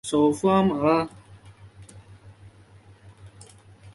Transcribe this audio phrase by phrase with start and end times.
[0.03, 1.07] 首府阿马拉。